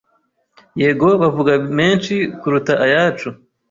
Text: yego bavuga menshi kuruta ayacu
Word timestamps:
yego 0.81 1.07
bavuga 1.21 1.51
menshi 1.77 2.13
kuruta 2.39 2.73
ayacu 2.85 3.29